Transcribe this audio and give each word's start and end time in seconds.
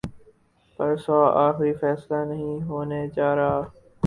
پرسوں 0.79 1.23
آخری 1.45 1.73
فیصلہ 1.73 2.19
نہیں 2.25 2.61
ہونے 2.63 3.01
جارہا۔ 3.15 3.61